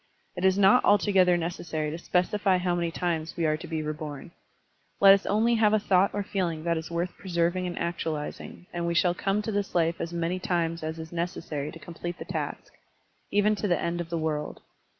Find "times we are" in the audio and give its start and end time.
2.89-3.55